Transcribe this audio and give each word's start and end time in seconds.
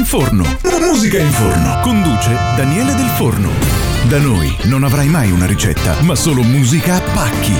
in 0.00 0.06
forno. 0.06 0.44
Musica 0.80 1.18
in 1.18 1.30
forno. 1.30 1.78
Conduce 1.82 2.30
Daniele 2.56 2.94
Del 2.94 3.08
Forno. 3.08 3.50
Da 4.08 4.18
noi 4.18 4.56
non 4.62 4.82
avrai 4.82 5.08
mai 5.08 5.30
una 5.30 5.44
ricetta, 5.44 6.00
ma 6.00 6.14
solo 6.14 6.42
musica 6.42 6.94
a 6.94 7.00
pacchi. 7.00 7.52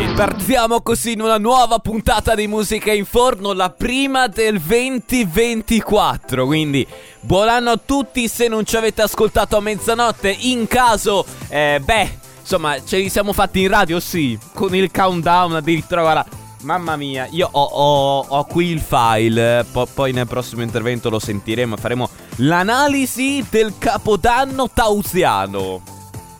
E 0.00 0.08
partiamo 0.14 0.80
così 0.80 1.12
in 1.12 1.20
una 1.20 1.36
nuova 1.36 1.78
puntata 1.78 2.34
di 2.34 2.46
Musica 2.46 2.90
in 2.90 3.04
Forno, 3.04 3.52
la 3.52 3.68
prima 3.68 4.28
del 4.28 4.58
2024. 4.58 6.46
Quindi 6.46 6.86
buon 7.20 7.48
anno 7.48 7.72
a 7.72 7.80
tutti 7.84 8.28
se 8.28 8.48
non 8.48 8.64
ci 8.64 8.76
avete 8.76 9.02
ascoltato 9.02 9.58
a 9.58 9.60
mezzanotte. 9.60 10.34
In 10.40 10.66
caso, 10.68 11.26
eh, 11.48 11.82
beh, 11.84 12.18
insomma, 12.40 12.82
ce 12.82 12.96
li 12.96 13.10
siamo 13.10 13.34
fatti 13.34 13.60
in 13.60 13.68
radio, 13.68 14.00
sì, 14.00 14.38
con 14.54 14.74
il 14.74 14.90
countdown 14.90 15.56
addirittura, 15.56 16.00
guarda. 16.00 16.37
Mamma 16.62 16.96
mia, 16.96 17.28
io 17.30 17.48
ho, 17.50 17.62
ho- 17.62 18.26
ho 18.28 18.44
qui 18.44 18.66
il 18.66 18.80
file, 18.80 19.64
po- 19.70 19.86
poi 19.92 20.12
nel 20.12 20.26
prossimo 20.26 20.62
intervento 20.62 21.08
lo 21.08 21.20
sentiremo, 21.20 21.76
faremo 21.76 22.08
l'analisi 22.36 23.44
del 23.48 23.74
capodanno 23.78 24.68
tausiano. 24.68 25.80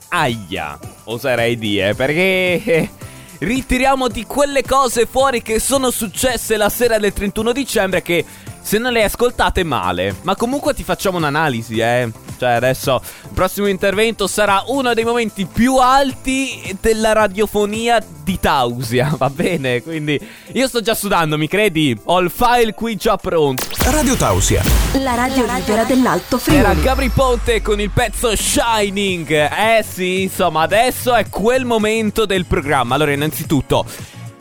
Aia, 0.09 0.77
oserei 1.05 1.57
dire, 1.57 1.95
perché 1.95 2.65
eh, 2.65 2.91
ritiriamo 3.39 4.09
di 4.09 4.25
quelle 4.25 4.63
cose 4.63 5.07
fuori 5.07 5.41
che 5.41 5.61
sono 5.61 5.91
successe 5.91 6.57
la 6.57 6.69
sera 6.69 6.99
del 6.99 7.13
31 7.13 7.53
dicembre 7.53 8.03
che 8.03 8.25
se 8.61 8.79
non 8.79 8.93
le 8.93 9.05
ascoltate 9.05 9.63
male, 9.63 10.17
ma 10.23 10.35
comunque 10.35 10.75
ti 10.75 10.83
facciamo 10.83 11.19
un'analisi, 11.19 11.79
eh. 11.79 12.11
Cioè 12.39 12.51
adesso 12.51 13.01
il 13.25 13.31
prossimo 13.35 13.67
intervento 13.67 14.27
sarà 14.27 14.63
uno 14.69 14.95
dei 14.95 15.05
momenti 15.05 15.45
più 15.47 15.77
alti 15.77 16.77
della 16.81 17.13
radiofonia 17.13 18.03
di 18.23 18.39
Tausia, 18.39 19.15
va 19.19 19.29
bene? 19.29 19.83
Quindi 19.83 20.19
io 20.53 20.69
sto 20.69 20.81
già 20.81 20.95
sudando, 20.95 21.37
mi 21.37 21.49
credi? 21.49 21.99
Ho 22.05 22.21
il 22.21 22.31
file 22.31 22.75
qui 22.75 22.95
già 22.97 23.17
pronto. 23.17 23.65
Radio 23.87 24.15
Tausia. 24.15 24.63
La 25.03 25.15
radio 25.15 25.45
libera 25.53 25.85
dell'Alto 25.85 26.41
Era 26.47 26.69
Friuli. 26.71 26.83
Gabri 26.83 27.09
Ponte 27.09 27.61
con 27.61 27.81
il 27.81 27.91
pezzo 27.91 28.35
Shining. 28.37 29.31
Eh 29.31 29.85
sì, 29.87 30.23
insomma, 30.23 30.63
adesso 30.63 31.15
è 31.15 31.29
quel 31.29 31.65
momento 31.65 32.25
del 32.25 32.47
programma. 32.47 32.95
Allora, 32.95 33.13
innanzitutto, 33.13 33.85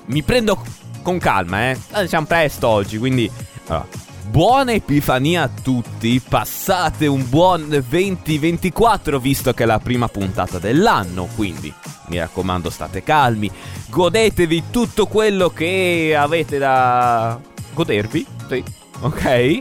mi 0.06 0.22
prendo 0.22 0.64
con 1.02 1.18
calma, 1.20 1.72
eh. 1.72 1.78
Eh, 1.96 2.08
Siamo 2.08 2.26
presto 2.26 2.68
oggi, 2.68 2.98
quindi. 2.98 3.30
allora, 3.68 3.86
buona 4.30 4.74
Epifania 4.74 5.44
a 5.44 5.50
tutti. 5.50 6.20
Passate 6.20 7.08
un 7.08 7.28
buon 7.30 7.68
2024, 7.68 9.20
visto 9.20 9.54
che 9.54 9.64
è 9.64 9.66
la 9.66 9.80
prima 9.80 10.08
puntata 10.08 10.60
dell'anno. 10.60 11.28
Quindi, 11.36 11.74
mi 12.08 12.20
raccomando, 12.20 12.70
state 12.70 13.04
calmi. 13.04 13.50
Godetevi 13.90 14.66
tutto 14.70 15.08
quello 15.08 15.50
che 15.50 16.16
avete 16.18 16.58
da 16.58 17.40
godervi. 17.74 18.26
Sì, 18.48 18.64
ok. 19.00 19.60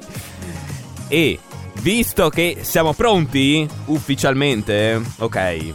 E 1.09 1.39
visto 1.81 2.29
che 2.29 2.59
siamo 2.63 2.93
pronti 2.93 3.67
ufficialmente, 3.87 5.01
ok. 5.19 5.75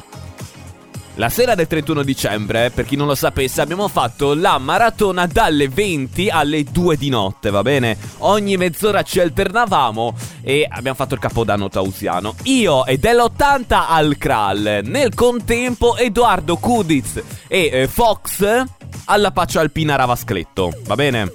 La 1.16 1.28
sera 1.28 1.56
del 1.56 1.68
31 1.68 2.04
dicembre, 2.04 2.72
per 2.72 2.86
chi 2.86 2.96
non 2.96 3.06
lo 3.06 3.16
sapesse, 3.16 3.60
abbiamo 3.60 3.90
fatto 3.90 4.34
la 4.34 4.58
maratona 4.58 5.28
dalle 5.28 5.68
20 5.68 6.30
alle 6.30 6.64
2 6.64 6.96
di 6.96 7.10
notte, 7.10 7.50
va 7.50 7.62
bene? 7.62 7.98
Ogni 8.20 8.56
mezz'ora 8.56 9.04
ci 9.04 9.20
alternavamo 9.20 10.16
e 10.42 10.66
abbiamo 10.70 10.96
fatto 10.96 11.16
il 11.16 11.20
capodanno 11.20 11.68
tausiano. 11.68 12.36
Io 12.44 12.86
e 12.86 12.98
dell'80 12.98 13.86
al 13.90 14.18
Kral. 14.18 14.80
Nel 14.84 15.14
contempo 15.14 15.98
Edoardo 15.98 16.56
Kudiz 16.56 17.22
e 17.48 17.70
eh, 17.72 17.88
Fox 17.90 18.66
alla 19.06 19.32
Paccia 19.32 19.60
Alpina 19.60 19.96
Ravascletto, 19.96 20.72
va 20.86 20.96
bene? 20.96 21.34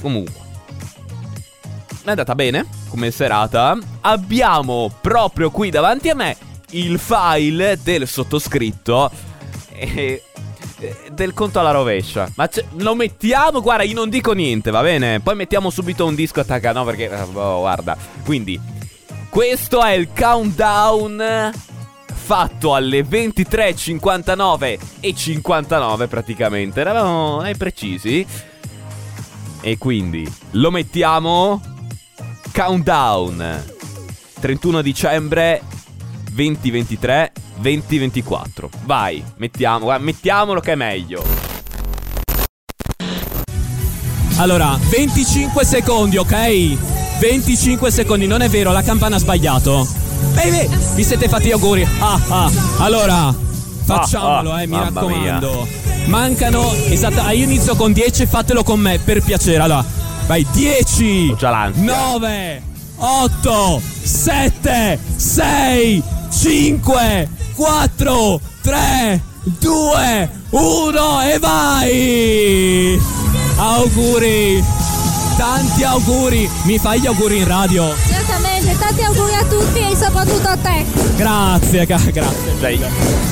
Comunque 0.00 0.40
è 2.04 2.10
andata 2.10 2.34
bene 2.36 2.66
come 2.88 3.10
serata. 3.10 3.76
Abbiamo 4.02 4.92
proprio 5.00 5.50
qui 5.50 5.70
davanti 5.70 6.10
a 6.10 6.14
me 6.14 6.50
il 6.72 6.98
file 6.98 7.78
del 7.82 8.06
sottoscritto 8.06 9.10
e 9.72 10.22
del 11.12 11.32
conto 11.32 11.60
alla 11.60 11.70
rovescia. 11.70 12.30
Ma 12.34 12.48
lo 12.78 12.94
mettiamo, 12.94 13.60
guarda, 13.60 13.84
io 13.84 13.94
non 13.94 14.08
dico 14.08 14.32
niente, 14.32 14.70
va 14.70 14.82
bene? 14.82 15.20
Poi 15.20 15.34
mettiamo 15.34 15.70
subito 15.70 16.06
un 16.06 16.14
disco 16.14 16.40
attaccato, 16.40 16.78
no? 16.78 16.84
Perché, 16.84 17.08
oh, 17.10 17.60
guarda. 17.60 17.96
Quindi, 18.24 18.60
questo 19.28 19.82
è 19.82 19.92
il 19.92 20.08
countdown 20.16 21.52
fatto 22.12 22.74
alle 22.74 23.02
23.59 23.02 24.78
e 25.00 25.14
59 25.14 26.06
praticamente. 26.06 26.80
Eravamo 26.80 27.44
eh, 27.44 27.54
precisi. 27.56 28.26
E 29.60 29.78
quindi, 29.78 30.30
lo 30.52 30.70
mettiamo 30.70 31.60
countdown 32.52 33.64
31 34.40 34.82
dicembre 34.82 35.62
2023 36.32 37.32
2024 37.56 38.70
vai 38.84 39.22
mettiamo 39.36 39.96
mettiamolo 39.98 40.60
che 40.60 40.72
è 40.72 40.76
meglio 40.76 41.50
Allora, 44.36 44.76
25 44.88 45.64
secondi, 45.64 46.16
ok? 46.16 46.76
25 47.20 47.90
secondi, 47.90 48.26
non 48.26 48.40
è 48.40 48.48
vero, 48.48 48.72
la 48.72 48.82
campana 48.82 49.16
ha 49.16 49.18
sbagliato. 49.18 49.86
Beh, 50.32 50.68
vi 50.94 51.04
siete 51.04 51.28
fatti 51.28 51.48
gli 51.48 51.52
auguri. 51.52 51.86
Ah, 52.00 52.18
ah. 52.28 52.50
Allora, 52.78 53.32
facciamolo, 53.84 54.50
Ah, 54.50 54.54
ah, 54.54 54.62
eh, 54.62 54.66
mi 54.66 54.76
raccomando. 54.76 55.68
Mancano, 56.06 56.72
esatto, 56.88 57.20
ah, 57.20 57.30
io 57.32 57.44
inizio 57.44 57.76
con 57.76 57.92
10, 57.92 58.26
fatelo 58.26 58.64
con 58.64 58.80
me, 58.80 58.98
per 58.98 59.22
piacere. 59.22 59.58
Allora, 59.58 59.84
vai, 60.26 60.44
10, 60.50 61.28
Ho 61.32 61.36
già 61.36 61.50
l'ansia. 61.50 61.82
9, 61.82 62.62
8, 62.96 63.80
7, 64.02 64.98
6, 65.14 66.02
5, 66.32 67.28
4, 67.54 68.40
3, 68.62 69.22
2, 69.60 70.30
1 70.50 71.22
e 71.22 71.38
vai! 71.38 73.00
Auguri! 73.56 74.64
Tanti 75.36 75.84
auguri! 75.84 76.48
Mi 76.62 76.78
fai 76.78 77.00
gli 77.00 77.06
auguri 77.06 77.38
in 77.38 77.46
radio? 77.46 77.94
Certamente, 78.06 78.76
tanti 78.78 79.02
auguri 79.02 79.34
a 79.34 79.44
tutti 79.44 79.78
e 79.78 79.94
soprattutto 79.94 80.48
a 80.48 80.56
te. 80.56 80.84
Grazie, 81.16 81.84
grazie. 81.86 82.12
Dai. 82.58 82.80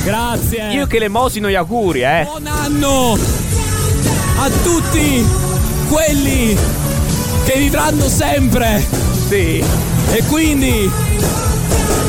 Grazie. 0.03 0.71
io 0.73 0.85
che 0.85 0.99
le 0.99 1.09
mosino 1.09 1.49
gli 1.49 1.55
auguri 1.55 2.01
eh 2.01 2.23
Buon 2.23 2.47
anno 2.47 3.17
a 4.37 4.49
tutti 4.63 5.25
quelli 5.89 6.57
che 7.45 7.57
vivranno 7.57 8.07
sempre. 8.07 8.85
sì 9.27 9.63
E 10.13 10.23
quindi 10.27 10.89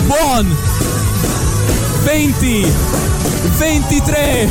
buon 0.06 0.56
20 2.04 2.66
23 3.58 4.48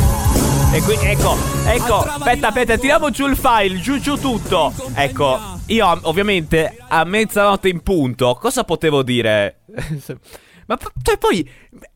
e 0.72 0.80
qui 0.80 0.96
ecco 1.02 1.36
ecco 1.66 1.98
aspetta 1.98 2.48
aspetta 2.48 2.78
tiriamo 2.78 3.10
giù 3.10 3.26
il 3.26 3.36
file 3.36 3.78
giù 3.78 4.00
giù 4.00 4.16
tutto. 4.16 4.72
Ecco 4.94 5.60
io 5.66 5.98
ovviamente 6.02 6.76
a 6.88 7.04
mezzanotte 7.04 7.68
in 7.68 7.82
punto 7.82 8.34
cosa 8.40 8.64
potevo 8.64 9.02
dire? 9.02 9.64
Ma 10.66 10.78
cioè 11.02 11.18
poi 11.18 11.46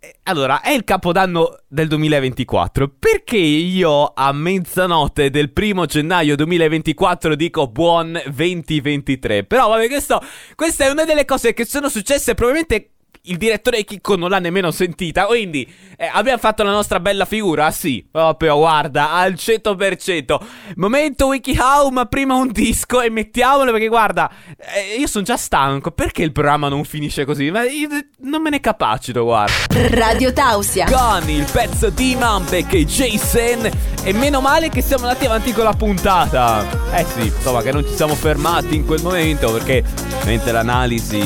eh, 0.00 0.16
allora 0.24 0.60
è 0.60 0.72
il 0.72 0.84
capodanno 0.84 1.60
del 1.68 1.88
2024 1.88 2.96
perché 2.98 3.38
io 3.38 4.12
a 4.14 4.32
mezzanotte 4.32 5.30
del 5.30 5.52
primo 5.52 5.86
gennaio 5.86 6.36
2024 6.36 7.34
dico 7.36 7.68
buon 7.68 8.20
2023 8.26 9.44
però 9.44 9.68
vabbè 9.68 9.86
questo 9.86 10.20
questa 10.54 10.84
è 10.84 10.90
una 10.90 11.04
delle 11.04 11.24
cose 11.24 11.54
che 11.54 11.64
sono 11.64 11.88
successe 11.88 12.34
probabilmente 12.34 12.95
il 13.26 13.36
direttore 13.36 13.84
Chicco 13.84 14.16
non 14.16 14.30
l'ha 14.30 14.38
nemmeno 14.38 14.70
sentita. 14.70 15.26
Quindi 15.26 15.66
eh, 15.96 16.08
abbiamo 16.12 16.38
fatto 16.38 16.62
la 16.62 16.70
nostra 16.70 17.00
bella 17.00 17.24
figura. 17.24 17.70
Sì, 17.70 18.06
proprio 18.10 18.56
guarda, 18.56 19.12
al 19.12 19.34
100%. 19.34 20.38
Momento 20.76 21.26
WikiHow, 21.26 21.88
ma 21.90 22.06
prima 22.06 22.34
un 22.34 22.50
disco 22.50 23.00
e 23.00 23.10
mettiamolo 23.10 23.70
perché 23.72 23.88
guarda, 23.88 24.30
eh, 24.58 24.98
io 24.98 25.06
sono 25.06 25.24
già 25.24 25.36
stanco. 25.36 25.90
Perché 25.90 26.22
il 26.22 26.32
programma 26.32 26.68
non 26.68 26.84
finisce 26.84 27.24
così? 27.24 27.50
Ma 27.50 27.64
io 27.64 27.88
non 28.18 28.42
me 28.42 28.50
ne 28.50 28.60
capacito, 28.60 29.24
guarda. 29.24 29.54
Radio 29.90 30.32
Tausia. 30.32 30.86
Con 30.86 31.28
il 31.28 31.46
pezzo 31.50 31.90
di 31.90 32.14
Mambek 32.14 32.72
e 32.74 32.84
Jason. 32.84 33.70
E 34.02 34.12
meno 34.12 34.40
male 34.40 34.68
che 34.68 34.82
siamo 34.82 35.06
andati 35.06 35.26
avanti 35.26 35.52
con 35.52 35.64
la 35.64 35.72
puntata. 35.72 36.64
Eh 36.92 37.04
sì, 37.04 37.26
insomma, 37.26 37.62
che 37.62 37.72
non 37.72 37.84
ci 37.84 37.94
siamo 37.94 38.14
fermati 38.14 38.74
in 38.76 38.84
quel 38.84 39.02
momento 39.02 39.52
perché 39.52 39.82
mentre 40.24 40.52
l'analisi 40.52 41.18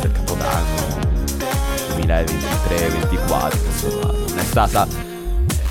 del 0.00 0.12
capodanno 0.12 0.85
2023-24, 2.06 3.56
insomma, 3.66 4.12
non 4.12 4.38
è 4.38 4.44
stata. 4.44 4.86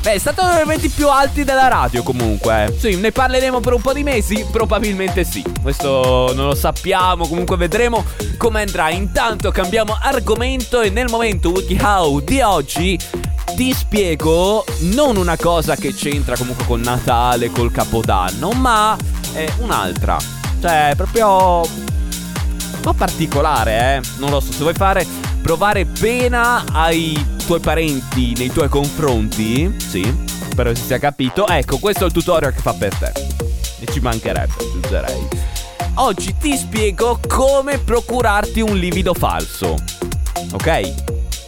Beh, 0.02 0.14
è 0.14 0.18
stato 0.20 0.44
uno 0.44 0.54
dei 0.54 0.64
momenti 0.64 0.90
più 0.90 1.10
alti 1.10 1.44
della 1.44 1.68
radio 1.68 2.04
comunque. 2.04 2.76
Sì, 2.78 2.96
ne 2.96 3.12
parleremo 3.12 3.60
per 3.60 3.74
un 3.74 3.82
po' 3.82 3.92
di 3.92 4.04
mesi? 4.04 4.46
Probabilmente 4.52 5.24
sì. 5.24 5.44
Questo 5.64 6.32
non 6.36 6.46
lo 6.46 6.54
sappiamo, 6.54 7.28
comunque 7.28 7.58
vedremo 7.58 8.06
come 8.38 8.62
andrà. 8.62 8.92
Intanto 8.92 9.50
cambiamo 9.50 9.98
argomento 10.00 10.82
e 10.82 10.92
nel 10.92 11.10
momento 11.10 11.50
WikiHow 11.50 12.20
di 12.20 12.42
oggi 12.42 13.00
ti 13.56 13.74
spiego 13.74 14.64
non 14.94 15.18
una 15.18 15.38
cosa 15.38 15.76
che 15.76 15.94
c'entra 15.94 16.38
comunque 16.38 16.66
con 16.66 16.82
Natale, 16.82 17.50
col 17.50 17.72
Capodanno, 17.72 18.52
ma 18.52 18.96
eh, 19.34 19.52
un'altra. 19.58 20.18
Cioè, 20.62 20.94
proprio 20.96 21.64
po' 22.86 22.94
particolare, 22.94 23.96
eh. 23.96 24.02
Non 24.20 24.30
lo 24.30 24.40
so, 24.40 24.52
se 24.52 24.60
vuoi 24.60 24.76
fare 24.76 25.08
provare 25.46 25.86
pena 25.86 26.64
ai 26.72 27.24
tuoi 27.46 27.60
parenti 27.60 28.34
nei 28.36 28.50
tuoi 28.50 28.68
confronti, 28.68 29.76
sì, 29.78 30.04
spero 30.50 30.74
si 30.74 30.82
sia 30.82 30.98
capito. 30.98 31.48
Ecco, 31.48 31.78
questo 31.78 32.02
è 32.02 32.08
il 32.08 32.14
tutorial 32.14 32.52
che 32.52 32.62
fa 32.62 32.74
per 32.74 32.96
te. 32.96 33.12
E 33.80 33.86
ci 33.94 34.00
mancherebbe, 34.00 34.54
aggiungerei. 34.58 35.28
Oggi 35.98 36.36
ti 36.40 36.58
spiego 36.58 37.20
come 37.28 37.78
procurarti 37.78 38.60
un 38.62 38.76
livido 38.76 39.14
falso. 39.14 39.76
Ok? 40.52 40.68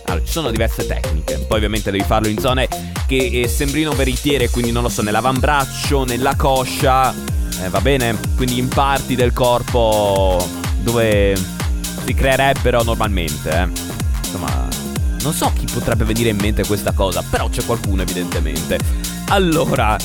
Allora, 0.05 0.23
ci 0.23 0.31
sono 0.31 0.51
diverse 0.51 0.85
tecniche. 0.85 1.39
Poi 1.47 1.57
ovviamente 1.57 1.89
devi 1.89 2.03
farlo 2.03 2.27
in 2.27 2.37
zone 2.37 2.67
che 3.07 3.41
eh, 3.41 3.47
sembrino 3.47 3.93
veritiere, 3.93 4.51
quindi 4.51 4.71
non 4.71 4.83
lo 4.83 4.89
so, 4.89 5.01
nell'avambraccio, 5.01 6.03
nella 6.03 6.35
coscia, 6.35 7.11
eh, 7.63 7.69
va 7.69 7.81
bene? 7.81 8.15
Quindi 8.35 8.59
in 8.59 8.67
parti 8.67 9.15
del 9.15 9.33
corpo 9.33 10.37
dove 10.83 11.35
si 12.05 12.13
creerebbero 12.13 12.83
normalmente, 12.83 13.49
eh. 13.49 13.86
Insomma, 14.27 14.67
non 15.21 15.33
so 15.33 15.51
chi 15.55 15.65
potrebbe 15.71 16.03
venire 16.03 16.29
in 16.29 16.37
mente 16.37 16.65
questa 16.65 16.91
cosa, 16.91 17.23
però 17.23 17.49
c'è 17.49 17.63
qualcuno 17.65 18.01
evidentemente. 18.01 18.77
Allora, 19.29 19.97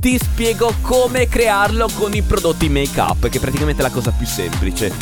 ti 0.00 0.18
spiego 0.18 0.74
come 0.80 1.28
crearlo 1.28 1.88
con 1.94 2.14
i 2.14 2.22
prodotti 2.22 2.70
make 2.70 2.98
up, 2.98 3.28
che 3.28 3.36
è 3.36 3.40
praticamente 3.40 3.82
la 3.82 3.90
cosa 3.90 4.10
più 4.12 4.26
semplice. 4.26 4.92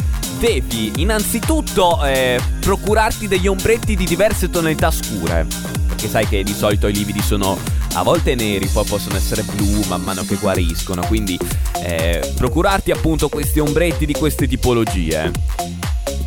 Devi 0.40 0.92
innanzitutto 0.96 2.04
eh, 2.04 2.40
procurarti 2.60 3.28
degli 3.28 3.46
ombretti 3.46 3.94
di 3.94 4.04
diverse 4.04 4.50
tonalità 4.50 4.90
scure, 4.90 5.46
perché 5.86 6.08
sai 6.08 6.26
che 6.28 6.42
di 6.42 6.52
solito 6.52 6.88
i 6.88 6.92
lividi 6.92 7.22
sono 7.22 7.56
a 7.94 8.02
volte 8.02 8.34
neri, 8.34 8.66
poi 8.66 8.84
possono 8.84 9.16
essere 9.16 9.42
blu 9.42 9.82
man 9.86 10.02
mano 10.02 10.24
che 10.24 10.34
guariscono, 10.34 11.06
quindi 11.06 11.38
eh, 11.80 12.32
procurarti 12.36 12.90
appunto 12.90 13.28
questi 13.28 13.60
ombretti 13.60 14.04
di 14.04 14.14
queste 14.14 14.48
tipologie. 14.48 15.30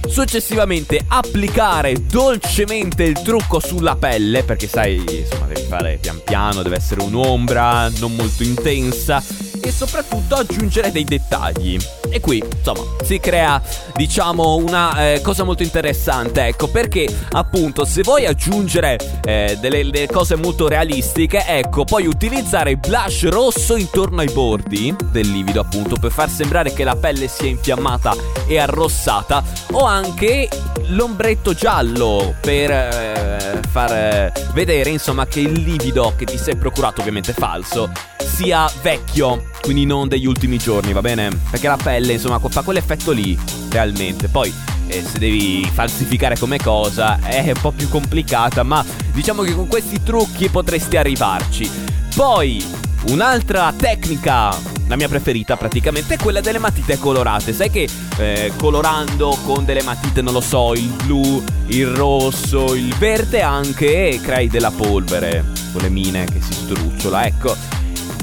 Successivamente 0.08 1.00
applicare 1.08 1.94
dolcemente 2.08 3.04
il 3.04 3.22
trucco 3.22 3.60
sulla 3.60 3.96
pelle, 3.96 4.44
perché 4.44 4.68
sai, 4.68 4.96
insomma, 4.96 5.46
devi 5.48 5.68
fare 5.68 5.98
pian 6.02 6.22
piano, 6.24 6.64
deve 6.64 6.78
essere 6.78 7.02
un'ombra 7.02 7.90
non 8.00 8.16
molto 8.16 8.44
intensa 8.44 9.24
e 9.62 9.72
soprattutto 9.72 10.36
aggiungere 10.36 10.92
dei 10.92 11.04
dettagli. 11.04 11.78
E 12.10 12.20
qui, 12.20 12.44
insomma, 12.58 12.84
si 13.04 13.20
crea, 13.20 13.62
diciamo, 13.96 14.56
una 14.56 15.14
eh, 15.14 15.22
cosa 15.22 15.44
molto 15.44 15.64
interessante, 15.64 16.46
ecco, 16.46 16.68
perché 16.68 17.08
appunto 17.32 17.86
se 17.86 18.02
vuoi 18.02 18.26
aggiungere 18.26 18.98
eh, 19.26 19.58
delle, 19.60 19.84
delle, 19.90 20.08
cose 20.08 20.36
molto 20.36 20.68
realistiche, 20.68 21.44
ecco, 21.46 21.84
puoi 21.84 22.06
utilizzare 22.08 22.76
blush 22.78 23.28
rosso 23.30 23.76
intorno 23.76 24.22
ai 24.22 24.32
bordi 24.32 24.96
del 25.12 25.30
livido, 25.30 25.60
appunto, 25.60 25.96
per 25.96 26.12
far 26.12 26.30
sembrare 26.30 26.74
che 26.74 26.84
la 26.84 26.96
pelle 26.96 27.28
sia 27.28 27.48
infiammata 27.48 28.16
e 28.48 28.58
arrossata, 28.58 29.44
o 29.72 29.84
anche 29.84 30.48
l'ombretto 30.88 31.54
giallo 31.54 32.36
per 32.40 32.72
eh, 32.72 33.62
far 33.70 33.92
eh, 33.92 34.32
vedere, 34.54 34.90
insomma, 34.90 35.28
che 35.28 35.42
il 35.42 35.62
livido 35.62 36.14
che 36.16 36.26
ti 36.26 36.38
sei 36.38 36.56
procurato, 36.56 37.02
ovviamente 37.02 37.34
falso, 37.34 37.92
sia 38.18 38.70
vecchio, 38.82 39.50
quindi 39.62 39.86
non 39.86 40.08
degli 40.08 40.26
ultimi 40.26 40.58
giorni, 40.58 40.94
va 40.94 41.02
bene? 41.02 41.30
Perché 41.50 41.68
la 41.68 41.78
pelle, 41.78 42.14
insomma, 42.14 42.40
fa 42.40 42.62
quell'effetto 42.62 43.12
lì, 43.12 43.38
realmente. 43.70 44.28
Poi, 44.28 44.54
eh, 44.88 45.04
se 45.04 45.20
devi 45.20 45.70
falsificare 45.72 46.38
come 46.38 46.58
cosa, 46.58 47.20
è 47.20 47.48
un 47.48 47.62
po' 47.62 47.72
più 47.72 47.90
complicata, 47.90 48.64
ma 48.64 48.84
diciamo 49.12 49.44
che 49.44 49.54
con 49.54 49.68
questi 49.68 50.02
trucchi 50.04 50.50
potresti 50.50 50.98
arrivarci. 50.98 51.70
Poi, 52.16 52.66
un'altra 53.10 53.74
tecnica 53.76 54.76
la 54.88 54.96
mia 54.96 55.10
preferita 55.10 55.58
praticamente 55.58 56.14
è 56.14 56.18
quella 56.18 56.42
delle 56.42 56.60
matite 56.60 56.98
colorate. 56.98 57.54
Sai 57.54 57.70
che 57.70 57.88
eh, 58.18 58.54
colorando 58.56 59.38
con 59.44 59.66
delle 59.66 59.84
matite, 59.84 60.22
non 60.22 60.34
lo 60.34 60.42
so, 60.42 60.74
il 60.74 60.94
blu, 61.04 61.44
il 61.68 61.88
rosso, 61.88 62.74
il 62.74 62.94
verde 62.96 63.42
anche, 63.42 64.20
crei 64.22 64.48
della 64.48 64.72
polvere 64.72 65.44
con 65.74 65.82
le 65.82 65.90
mine 65.90 66.26
che 66.26 66.42
si 66.42 66.54
strucciola. 66.54 67.26
Ecco, 67.26 67.56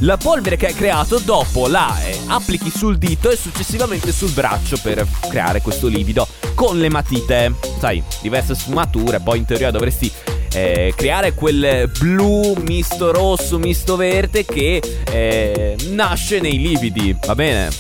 la 0.05 0.19
polvere 0.19 0.57
che 0.57 0.67
hai 0.67 0.75
creato 0.75 1.19
dopo 1.19 1.67
la 1.67 1.99
eh, 2.05 2.19
applichi 2.27 2.71
sul 2.71 2.99
dito 2.99 3.31
e 3.31 3.37
successivamente 3.37 4.13
sul 4.13 4.31
braccio 4.33 4.77
per 4.83 5.07
creare 5.29 5.63
questo 5.63 5.87
livido 5.87 6.27
con 6.55 6.79
le 6.79 6.91
matite. 6.91 7.55
Sai, 7.79 8.03
diverse 8.21 8.55
sfumature, 8.55 9.21
poi 9.21 9.39
in 9.39 9.45
teoria 9.47 9.71
dovresti 9.71 10.11
eh, 10.53 10.93
creare 10.95 11.33
quel 11.33 11.91
blu 11.99 12.55
misto 12.67 13.13
rosso, 13.13 13.59
misto 13.59 13.97
verde 13.97 14.45
che 14.45 14.81
eh, 15.11 15.77
nasce 15.89 16.39
nei 16.39 16.59
lividi, 16.59 17.17
va 17.25 17.35
bene? 17.35 17.71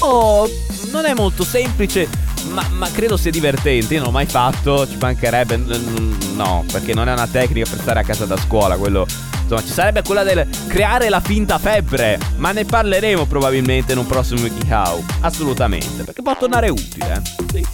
Oh, 0.00 0.48
non 0.92 1.04
è 1.04 1.14
molto 1.14 1.42
semplice, 1.42 2.08
ma, 2.50 2.64
ma, 2.70 2.90
credo 2.92 3.16
sia 3.16 3.32
divertente. 3.32 3.94
Io 3.94 3.98
non 4.00 4.08
l'ho 4.08 4.14
mai 4.14 4.26
fatto, 4.26 4.86
ci 4.88 4.96
mancherebbe. 5.00 5.56
No, 5.56 6.64
perché 6.70 6.94
non 6.94 7.08
è 7.08 7.12
una 7.12 7.26
tecnica 7.26 7.68
per 7.68 7.80
stare 7.80 8.00
a 8.00 8.04
casa 8.04 8.24
da 8.24 8.36
scuola, 8.36 8.76
quello 8.76 9.04
Insomma, 9.52 9.62
ci 9.62 9.72
sarebbe 9.72 10.02
quella 10.02 10.22
del 10.22 10.46
creare 10.66 11.10
la 11.10 11.20
finta 11.20 11.58
febbre. 11.58 12.18
Ma 12.36 12.52
ne 12.52 12.64
parleremo 12.64 13.26
probabilmente 13.26 13.92
in 13.92 13.98
un 13.98 14.06
prossimo 14.06 14.40
WikiHow. 14.40 15.04
Assolutamente. 15.20 16.04
Perché 16.04 16.22
può 16.22 16.34
tornare 16.36 16.70
utile. 16.70 17.14
Eh? 17.14 17.20
Sì, 17.50 17.58
in 17.58 17.66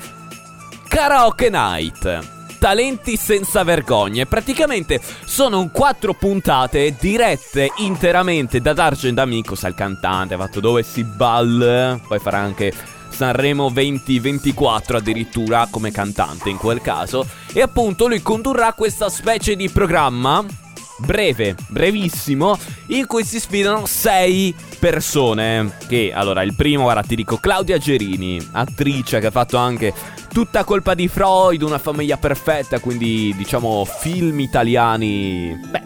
Karaoke 0.89 1.51
Night. 1.51 2.35
Talenti 2.59 3.17
senza 3.17 3.63
vergogne. 3.63 4.25
Praticamente 4.25 4.99
sono 5.27 5.69
quattro 5.71 6.15
puntate 6.15 6.97
dirette 6.99 7.71
interamente 7.77 8.63
da 8.63 8.73
Dargen 8.73 9.13
D'Amicos 9.15 9.65
al 9.65 9.75
cantante, 9.75 10.37
fatto 10.37 10.61
dove 10.61 10.83
si 10.83 11.05
balla, 11.05 12.01
poi 12.09 12.19
farà 12.19 12.39
anche 12.39 12.73
Sanremo 13.11 13.69
2024 13.69 14.97
addirittura 14.97 15.69
come 15.71 15.91
cantante 15.91 16.49
in 16.49 16.57
quel 16.57 16.81
caso. 16.81 17.29
E 17.53 17.61
appunto 17.61 18.07
lui 18.07 18.23
condurrà 18.23 18.73
questa 18.73 19.11
specie 19.11 19.55
di 19.55 19.69
programma 19.69 20.65
breve, 20.99 21.55
brevissimo, 21.69 22.59
in 22.89 23.07
cui 23.07 23.25
si 23.25 23.41
sfidano 23.41 23.87
sei 23.87 24.55
persone. 24.79 25.73
Che 25.87 26.13
allora, 26.15 26.43
il 26.43 26.55
primo, 26.55 26.85
guarda, 26.85 27.03
ti 27.03 27.17
dico 27.17 27.37
Claudia 27.39 27.79
Gerini, 27.79 28.45
attrice 28.53 29.21
che 29.21 29.27
ha 29.27 29.31
fatto 29.31 29.57
anche 29.57 29.93
tutta 30.33 30.65
colpa 30.65 30.95
di 30.95 31.09
Freud, 31.09 31.63
una 31.63 31.79
famiglia 31.79 32.17
perfetta, 32.17 32.79
quindi 32.79 33.35
diciamo 33.37 33.85
film 33.85 34.41
italiani. 34.41 35.59
Beh, 35.71 35.83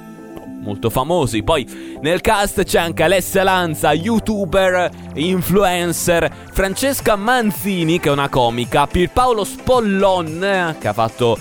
molto 0.60 0.90
famosi. 0.90 1.42
Poi 1.42 1.98
nel 2.00 2.20
cast 2.20 2.64
c'è 2.64 2.78
anche 2.78 3.02
Alessia 3.02 3.42
Lanza, 3.42 3.92
youtuber, 3.92 4.90
influencer, 5.14 6.30
Francesca 6.52 7.16
Manzini, 7.16 7.98
che 7.98 8.08
è 8.08 8.12
una 8.12 8.28
comica, 8.28 8.86
Pierpaolo 8.86 9.44
Spollon, 9.44 10.76
che 10.78 10.88
ha 10.88 10.92
fatto 10.92 11.38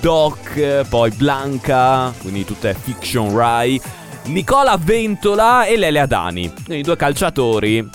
Doc, 0.00 0.86
poi 0.88 1.10
Blanca, 1.10 2.12
quindi 2.20 2.44
tutte 2.44 2.74
fiction 2.74 3.34
Rai, 3.34 3.80
Nicola 4.24 4.76
Ventola 4.76 5.64
e 5.64 5.76
Lele 5.76 6.00
Adani, 6.00 6.52
i 6.68 6.82
due 6.82 6.96
calciatori. 6.96 7.88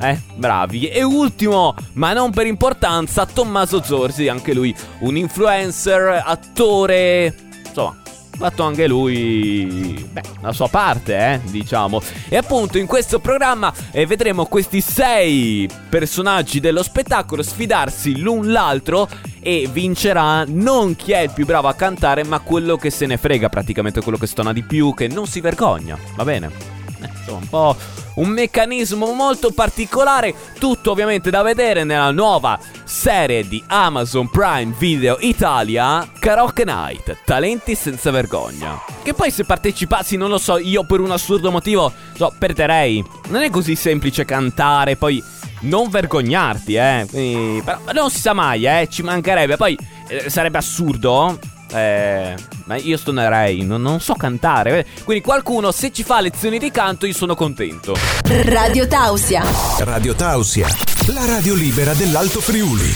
Eh, 0.00 0.20
bravi. 0.34 0.88
E 0.88 1.04
ultimo, 1.04 1.76
ma 1.92 2.12
non 2.12 2.32
per 2.32 2.46
importanza, 2.46 3.24
Tommaso 3.24 3.82
Zorzi, 3.82 4.26
anche 4.26 4.52
lui 4.52 4.74
un 5.00 5.16
influencer, 5.16 6.22
attore, 6.24 7.32
insomma, 7.64 8.01
fatto 8.36 8.62
anche 8.62 8.86
lui 8.86 10.06
beh, 10.10 10.22
la 10.40 10.52
sua 10.52 10.68
parte, 10.68 11.16
eh, 11.16 11.40
diciamo. 11.44 12.00
E 12.28 12.36
appunto 12.36 12.78
in 12.78 12.86
questo 12.86 13.18
programma 13.18 13.72
eh, 13.90 14.06
vedremo 14.06 14.46
questi 14.46 14.80
sei 14.80 15.68
personaggi 15.88 16.60
dello 16.60 16.82
spettacolo 16.82 17.42
sfidarsi 17.42 18.18
l'un 18.18 18.50
l'altro 18.50 19.08
e 19.40 19.68
vincerà 19.70 20.44
non 20.46 20.94
chi 20.96 21.12
è 21.12 21.20
il 21.20 21.30
più 21.30 21.44
bravo 21.44 21.68
a 21.68 21.74
cantare, 21.74 22.24
ma 22.24 22.40
quello 22.40 22.76
che 22.76 22.90
se 22.90 23.06
ne 23.06 23.16
frega 23.16 23.48
praticamente, 23.48 24.00
quello 24.00 24.18
che 24.18 24.26
stona 24.26 24.52
di 24.52 24.62
più, 24.62 24.94
che 24.94 25.08
non 25.08 25.26
si 25.26 25.40
vergogna, 25.40 25.98
va 26.16 26.24
bene? 26.24 26.71
Insomma, 27.18 27.38
un 27.38 27.48
po' 27.48 27.76
un 28.14 28.28
meccanismo 28.28 29.12
molto 29.12 29.52
particolare, 29.52 30.34
tutto 30.58 30.90
ovviamente 30.90 31.30
da 31.30 31.42
vedere 31.42 31.84
nella 31.84 32.10
nuova 32.10 32.58
serie 32.84 33.46
di 33.48 33.62
Amazon 33.68 34.28
Prime 34.28 34.74
Video 34.78 35.16
Italia, 35.20 36.06
Karaoke 36.18 36.64
Night, 36.64 37.18
talenti 37.24 37.74
senza 37.74 38.10
vergogna. 38.10 38.78
Che 39.02 39.14
poi 39.14 39.30
se 39.30 39.44
partecipassi, 39.44 40.16
non 40.16 40.28
lo 40.28 40.38
so, 40.38 40.58
io 40.58 40.84
per 40.84 41.00
un 41.00 41.10
assurdo 41.10 41.50
motivo, 41.50 41.92
so, 42.14 42.32
perderei. 42.38 43.04
Non 43.28 43.42
è 43.42 43.50
così 43.50 43.74
semplice 43.74 44.24
cantare, 44.24 44.96
poi 44.96 45.22
non 45.60 45.88
vergognarti, 45.88 46.74
eh. 46.74 47.06
Quindi, 47.08 47.62
però 47.62 47.78
non 47.92 48.10
si 48.10 48.20
sa 48.20 48.32
mai, 48.32 48.64
eh, 48.64 48.88
ci 48.90 49.02
mancherebbe. 49.02 49.56
Poi 49.56 49.76
eh, 50.08 50.28
sarebbe 50.28 50.58
assurdo 50.58 51.38
eh, 51.72 52.34
ma 52.66 52.76
io 52.76 52.96
stonerei, 52.96 53.64
non, 53.64 53.82
non, 53.82 54.00
so 54.00 54.14
cantare. 54.14 54.86
Quindi 55.04 55.22
qualcuno 55.22 55.70
se 55.72 55.92
ci 55.92 56.02
fa 56.02 56.20
lezioni 56.20 56.58
di 56.58 56.70
canto 56.70 57.06
io 57.06 57.14
sono 57.14 57.34
contento. 57.34 57.96
Radio 58.44 58.86
Tausia. 58.86 59.44
Radio 59.78 60.14
Tausia, 60.14 60.68
la 61.08 61.24
radio 61.24 61.54
libera 61.54 61.94
dell'Alto 61.94 62.40
Friuli. 62.40 62.90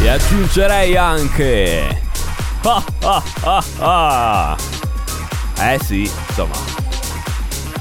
E 0.00 0.08
aggiungerei 0.08 0.96
anche... 0.96 2.00
Ah, 2.64 2.84
ah, 3.00 3.22
ah, 3.42 3.64
ah. 3.78 4.56
Eh 5.58 5.78
sì, 5.84 6.10
insomma. 6.28 6.81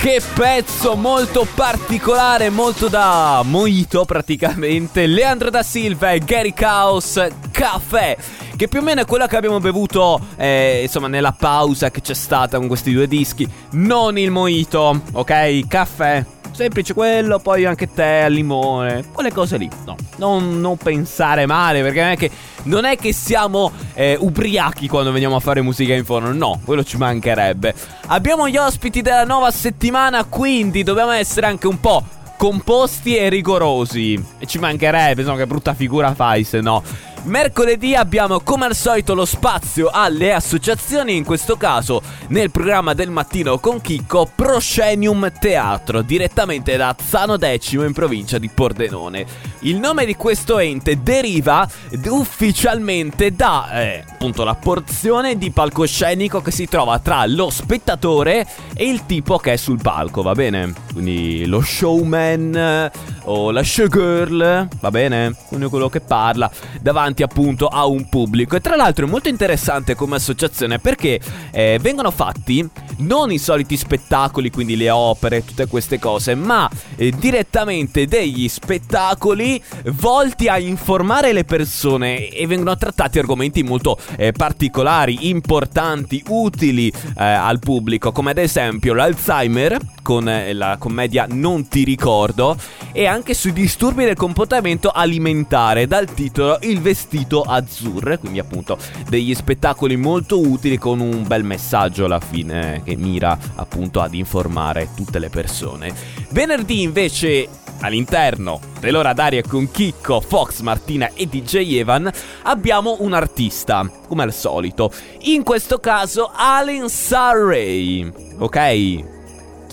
Che 0.01 0.19
pezzo 0.33 0.95
molto 0.95 1.45
particolare, 1.53 2.49
molto 2.49 2.87
da 2.87 3.43
moito 3.45 4.03
praticamente. 4.03 5.05
Leandro 5.05 5.51
da 5.51 5.61
Silva 5.61 6.13
e 6.13 6.17
Gary 6.17 6.53
Caos, 6.53 7.23
Caffè 7.51 8.17
che 8.55 8.67
più 8.67 8.79
o 8.79 8.83
meno 8.83 9.01
è 9.01 9.05
quella 9.05 9.27
che 9.27 9.37
abbiamo 9.37 9.59
bevuto, 9.59 10.19
eh, 10.37 10.81
insomma, 10.83 11.07
nella 11.07 11.33
pausa 11.33 11.91
che 11.91 12.01
c'è 12.01 12.15
stata 12.15 12.57
con 12.57 12.67
questi 12.67 12.91
due 12.91 13.07
dischi. 13.07 13.47
Non 13.71 14.17
il 14.17 14.31
mojito, 14.31 15.01
ok? 15.13 15.67
Caffè. 15.67 16.40
Semplice 16.53 16.93
quello, 16.93 17.39
poi 17.39 17.65
anche 17.65 17.91
tè 17.91 18.23
al 18.23 18.33
limone, 18.33 19.05
quelle 19.11 19.31
cose 19.31 19.57
lì. 19.57 19.69
No, 19.85 19.95
non, 20.17 20.59
non 20.59 20.77
pensare 20.77 21.45
male, 21.45 21.81
perché 21.81 22.01
non 22.01 22.11
è 22.11 22.17
che, 22.17 22.31
non 22.63 22.85
è 22.85 22.97
che 22.97 23.13
siamo 23.13 23.71
eh, 23.93 24.17
ubriachi 24.19 24.87
quando 24.87 25.11
veniamo 25.11 25.37
a 25.37 25.39
fare 25.39 25.61
musica 25.61 25.93
in 25.93 26.05
forno. 26.05 26.31
No, 26.33 26.59
quello 26.63 26.83
ci 26.83 26.97
mancherebbe. 26.97 27.73
Abbiamo 28.07 28.49
gli 28.49 28.57
ospiti 28.57 29.01
della 29.01 29.23
nuova 29.23 29.49
settimana, 29.49 30.25
quindi 30.25 30.83
dobbiamo 30.83 31.11
essere 31.11 31.47
anche 31.47 31.67
un 31.67 31.79
po' 31.79 32.03
composti 32.37 33.15
e 33.15 33.29
rigorosi. 33.29 34.23
E 34.37 34.45
ci 34.45 34.59
mancherebbe, 34.59 35.21
insomma, 35.21 35.37
che 35.37 35.47
brutta 35.47 35.73
figura 35.73 36.13
fai 36.13 36.43
se 36.43 36.59
no. 36.59 36.83
Mercoledì 37.23 37.93
abbiamo 37.93 38.39
come 38.39 38.65
al 38.65 38.75
solito 38.75 39.13
lo 39.13 39.25
spazio 39.25 39.91
alle 39.93 40.33
associazioni, 40.33 41.15
in 41.15 41.23
questo 41.23 41.55
caso 41.55 42.01
nel 42.29 42.49
programma 42.49 42.95
del 42.95 43.11
mattino 43.11 43.59
con 43.59 43.79
Chicco 43.79 44.27
Proscenium 44.33 45.31
Teatro, 45.39 46.01
direttamente 46.01 46.75
da 46.77 46.95
Zano 46.99 47.37
Decimo 47.37 47.83
in 47.83 47.93
provincia 47.93 48.39
di 48.39 48.49
Pordenone. 48.49 49.25
Il 49.59 49.77
nome 49.77 50.05
di 50.05 50.15
questo 50.15 50.57
ente 50.57 51.03
deriva 51.03 51.69
ufficialmente 52.07 53.35
da 53.35 53.69
eh, 53.79 54.03
appunto 54.09 54.43
la 54.43 54.55
porzione 54.55 55.37
di 55.37 55.51
palcoscenico 55.51 56.41
che 56.41 56.49
si 56.49 56.65
trova 56.65 56.97
tra 56.97 57.23
lo 57.27 57.51
spettatore 57.51 58.47
e 58.73 58.89
il 58.89 59.05
tipo 59.05 59.37
che 59.37 59.53
è 59.53 59.57
sul 59.57 59.79
palco, 59.79 60.23
va 60.23 60.33
bene? 60.33 60.73
Quindi 60.91 61.45
lo 61.45 61.61
showman 61.61 62.55
eh, 62.55 62.91
o 63.25 63.51
la 63.51 63.61
showgirl, 63.61 64.67
va 64.79 64.89
bene? 64.89 65.35
Quindi 65.47 65.67
quello 65.67 65.87
che 65.87 66.01
parla 66.01 66.49
davanti 66.81 67.09
davanti 67.11 67.23
appunto 67.23 67.67
a 67.67 67.85
un 67.85 68.07
pubblico. 68.09 68.55
E 68.55 68.61
tra 68.61 68.75
l'altro 68.75 69.05
è 69.05 69.09
molto 69.09 69.29
interessante 69.29 69.95
come 69.95 70.15
associazione 70.15 70.79
perché 70.79 71.19
eh, 71.51 71.77
vengono 71.81 72.11
fatti 72.11 72.67
non 73.01 73.31
i 73.31 73.37
soliti 73.37 73.77
spettacoli, 73.77 74.49
quindi 74.49 74.75
le 74.75 74.89
opere, 74.89 75.43
tutte 75.43 75.67
queste 75.67 75.99
cose, 75.99 76.35
ma 76.35 76.69
eh, 76.95 77.11
direttamente 77.11 78.05
degli 78.05 78.47
spettacoli 78.47 79.61
volti 79.93 80.47
a 80.47 80.57
informare 80.57 81.33
le 81.33 81.43
persone 81.43 82.29
e 82.29 82.47
vengono 82.47 82.77
trattati 82.77 83.19
argomenti 83.19 83.63
molto 83.63 83.97
eh, 84.17 84.31
particolari, 84.31 85.29
importanti, 85.29 86.23
utili 86.27 86.87
eh, 86.89 87.23
al 87.23 87.59
pubblico, 87.59 88.11
come 88.11 88.31
ad 88.31 88.37
esempio 88.37 88.93
l'Alzheimer 88.93 89.77
con 90.01 90.27
eh, 90.27 90.53
la 90.53 90.77
commedia 90.77 91.27
Non 91.29 91.67
ti 91.67 91.83
ricordo 91.83 92.57
e 92.91 93.05
anche 93.05 93.33
sui 93.33 93.53
disturbi 93.53 94.03
del 94.03 94.15
comportamento 94.15 94.89
alimentare 94.89 95.87
dal 95.87 96.11
titolo 96.13 96.57
Il 96.61 96.81
vestito 96.81 97.41
azzurro, 97.41 98.17
quindi 98.17 98.39
appunto 98.39 98.77
degli 99.07 99.33
spettacoli 99.33 99.95
molto 99.95 100.39
utili 100.39 100.77
con 100.77 100.99
un 100.99 101.25
bel 101.25 101.43
messaggio 101.43 102.05
alla 102.05 102.19
fine 102.19 102.81
che 102.91 102.95
mira 102.97 103.37
appunto 103.55 104.01
ad 104.01 104.13
informare 104.13 104.89
tutte 104.95 105.19
le 105.19 105.29
persone. 105.29 105.93
Venerdì 106.31 106.81
invece 106.81 107.47
all'interno 107.79 108.59
dell'ora 108.79 109.13
d'aria 109.13 109.41
con 109.41 109.71
Chicco, 109.71 110.19
Fox, 110.19 110.59
Martina 110.59 111.09
e 111.13 111.25
DJ 111.25 111.77
Evan 111.77 112.11
abbiamo 112.43 112.97
un 112.99 113.13
artista, 113.13 113.89
come 114.07 114.23
al 114.23 114.33
solito. 114.33 114.91
In 115.21 115.43
questo 115.43 115.79
caso 115.79 116.31
Allen 116.33 116.89
Surrey, 116.89 118.11
ok? 118.37 119.03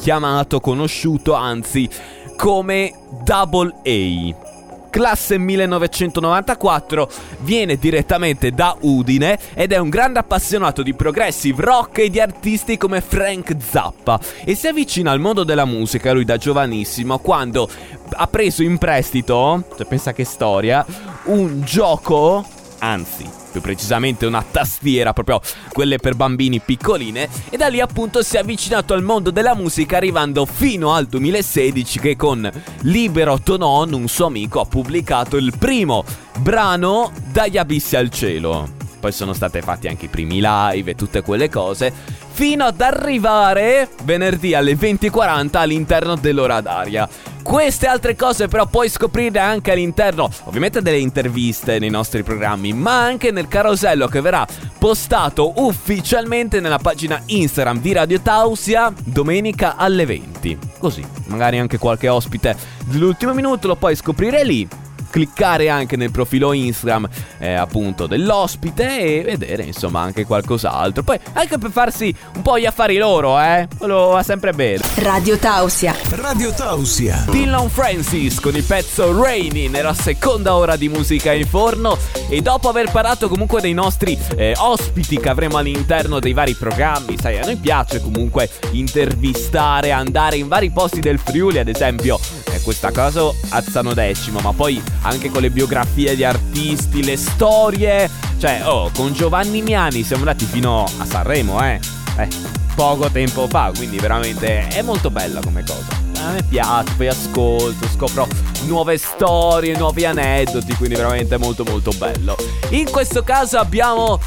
chiamato, 0.01 0.61
conosciuto 0.61 1.35
anzi 1.35 1.89
come 2.37 2.95
Double 3.25 3.75
A 3.85 4.47
classe 4.90 5.38
1994, 5.38 7.11
viene 7.40 7.76
direttamente 7.76 8.50
da 8.52 8.76
Udine 8.80 9.38
ed 9.54 9.73
è 9.73 9.78
un 9.78 9.88
grande 9.88 10.18
appassionato 10.18 10.83
di 10.83 10.95
progressive 10.95 11.62
rock 11.62 11.99
e 11.99 12.11
di 12.11 12.21
artisti 12.21 12.76
come 12.76 13.00
Frank 13.00 13.57
Zappa 13.59 14.21
e 14.45 14.54
si 14.54 14.66
avvicina 14.66 15.11
al 15.11 15.21
mondo 15.21 15.45
della 15.45 15.64
musica 15.64 16.12
lui 16.12 16.25
da 16.25 16.37
giovanissimo 16.37 17.18
quando 17.18 17.68
ha 18.11 18.26
preso 18.26 18.62
in 18.62 18.78
prestito, 18.78 19.64
cioè 19.76 19.87
pensa 19.87 20.12
che 20.12 20.25
storia, 20.25 20.85
un 21.25 21.62
gioco, 21.62 22.45
anzi 22.78 23.47
più 23.59 23.61
precisamente 23.61 24.27
una 24.27 24.45
tastiera, 24.49 25.12
proprio 25.12 25.41
quelle 25.73 25.99
per 25.99 26.15
bambini 26.15 26.61
piccoline, 26.61 27.29
e 27.50 27.57
da 27.57 27.69
lì 27.69 27.81
appunto 27.81 28.23
si 28.23 28.37
è 28.37 28.41
avvicinato 28.41 28.95
al 28.95 29.03
mondo 29.03 29.31
della 29.31 29.55
musica 29.55 29.97
arrivando 29.97 30.47
fino 30.47 30.95
al 30.95 31.07
2016 31.07 31.99
che 31.99 32.17
con 32.17 32.50
Libero 32.83 33.38
Tonon, 33.41 33.93
un 33.93 34.09
suo 34.09 34.27
amico, 34.27 34.61
ha 34.61 34.65
pubblicato 34.67 35.37
il 35.37 35.53
primo 35.59 36.05
brano 36.38 37.12
Dagli 37.31 37.59
abissi 37.59 37.97
al 37.97 38.11
cielo. 38.11 38.77
Poi 38.99 39.12
sono 39.12 39.33
state 39.33 39.62
fatti 39.62 39.87
anche 39.87 40.07
i 40.07 40.09
primi 40.09 40.41
live 40.43 40.91
e 40.91 40.95
tutte 40.97 41.23
quelle 41.23 41.49
cose, 41.49 41.93
fino 42.38 42.66
ad 42.66 42.80
arrivare 42.80 43.88
venerdì 44.04 44.54
alle 44.54 44.75
20.40 44.75 45.57
all'interno 45.57 46.14
dell'ora 46.14 46.61
d'aria. 46.61 47.09
Queste 47.42 47.88
altre 47.88 48.14
cose 48.14 48.47
però 48.47 48.66
puoi 48.66 48.88
scoprire 48.88 49.40
anche 49.40 49.73
all'interno, 49.73 50.30
ovviamente 50.45 50.80
delle 50.80 51.00
interviste 51.00 51.80
nei 51.80 51.90
nostri 51.90 52.23
programmi, 52.23 52.73
ma 52.73 53.02
anche 53.02 53.33
nel 53.33 53.49
carosello 53.49 54.07
che 54.07 54.21
verrà 54.21 54.47
postato 54.78 55.54
ufficialmente 55.57 56.61
nella 56.61 56.78
pagina 56.78 57.21
Instagram 57.26 57.80
di 57.80 57.92
Radio 57.92 58.21
Tausia 58.21 58.92
domenica 59.02 59.75
alle 59.75 60.07
20. 60.07 60.59
Così, 60.78 61.04
magari 61.25 61.59
anche 61.59 61.76
qualche 61.76 62.07
ospite 62.07 62.57
dell'ultimo 62.85 63.35
minuto 63.35 63.66
lo 63.66 63.75
puoi 63.75 63.97
scoprire 63.97 64.45
lì 64.45 64.87
cliccare 65.11 65.69
anche 65.69 65.97
nel 65.97 66.11
profilo 66.11 66.53
Instagram 66.53 67.09
eh, 67.38 67.55
appunto 67.55 68.07
dell'ospite 68.07 68.99
e 68.99 69.23
vedere 69.23 69.65
insomma 69.65 70.00
anche 70.00 70.25
qualcos'altro. 70.25 71.03
Poi 71.03 71.19
anche 71.35 71.59
per 71.59 71.71
farsi 71.71 72.15
un 72.35 72.43
po' 72.43 72.59
gli 72.59 72.67
affari 72.67 72.97
loro, 72.97 73.41
eh. 73.41 73.69
Quello 73.77 74.09
va 74.09 74.23
sempre 74.23 74.53
bene. 74.53 74.83
Radio 74.97 75.38
Tausia. 75.38 75.95
Radio 76.11 76.53
Tausia. 76.53 77.25
Dylan 77.29 77.69
Francis 77.69 78.41
con 78.41 78.55
il 78.57 78.65
pezzo 78.65 79.21
Rainy 79.21 79.69
nella 79.69 79.95
seconda 79.95 80.55
ora 80.57 80.77
di 80.77 80.88
musica 80.88 81.33
in 81.33 81.47
forno 81.47 81.97
e 82.29 82.41
dopo 82.41 82.69
aver 82.69 82.91
parlato 82.91 83.29
comunque 83.29 83.61
dei 83.61 83.75
nostri 83.75 84.19
eh, 84.37 84.55
ospiti 84.57 85.19
che 85.19 85.29
avremo 85.29 85.57
all'interno 85.57 86.19
dei 86.19 86.33
vari 86.33 86.55
programmi, 86.55 87.17
sai, 87.21 87.38
a 87.38 87.45
noi 87.45 87.57
piace 87.57 88.00
comunque 88.00 88.49
intervistare, 88.73 89.91
andare 89.91 90.37
in 90.37 90.49
vari 90.49 90.71
posti 90.71 91.00
del 91.00 91.19
Friuli, 91.19 91.59
ad 91.59 91.69
esempio, 91.69 92.19
questa 92.61 92.91
cosa 92.91 93.31
a 93.50 93.62
Zano 93.62 93.95
Decimo, 93.95 94.41
ma 94.41 94.53
poi 94.53 94.83
anche 95.03 95.31
con 95.31 95.43
le 95.43 95.50
biografie 95.50 96.15
di 96.17 96.25
artisti, 96.25 97.05
le 97.05 97.17
storie. 97.17 98.09
Cioè, 98.38 98.62
oh, 98.65 98.91
con 98.95 99.12
Giovanni 99.12 99.62
Miani 99.62 100.03
siamo 100.03 100.23
andati 100.23 100.45
fino 100.45 100.85
a 100.85 101.05
Sanremo, 101.05 101.62
eh. 101.65 101.81
Eh, 102.19 102.29
poco 102.75 103.11
tempo 103.11 103.47
fa, 103.49 103.73
quindi 103.75 103.99
veramente 103.99 104.69
è 104.69 104.83
molto 104.83 105.11
bella 105.11 105.41
come 105.41 105.65
cosa. 105.65 106.07
A 106.21 106.33
me 106.33 106.43
piace, 106.43 106.93
poi 106.97 107.09
ascolto, 107.09 107.87
scopro 107.95 108.27
nuove 108.67 108.99
storie, 108.99 109.77
nuovi 109.77 110.05
aneddoti, 110.05 110.75
quindi 110.75 110.97
veramente 110.97 111.37
molto 111.38 111.65
molto 111.65 111.93
bello. 111.97 112.37
In 112.71 112.91
questo 112.91 113.23
caso 113.23 113.59
abbiamo... 113.59 114.21